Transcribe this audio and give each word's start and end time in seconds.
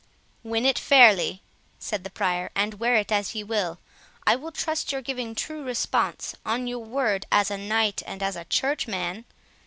"Win 0.41 0.65
it 0.65 0.79
fairly," 0.79 1.43
said 1.77 2.03
the 2.03 2.09
Prior, 2.09 2.49
"and 2.55 2.79
wear 2.79 2.95
it 2.95 3.11
as 3.11 3.35
ye 3.35 3.43
will; 3.43 3.77
I 4.25 4.35
will 4.35 4.51
trust 4.51 4.91
your 4.91 5.03
giving 5.03 5.35
true 5.35 5.63
response, 5.63 6.33
on 6.43 6.65
your 6.65 6.79
word 6.83 7.27
as 7.31 7.51
a 7.51 7.57
knight 7.59 8.01
and 8.07 8.23
as 8.23 8.35
a 8.35 8.45
churchman. 8.45 9.25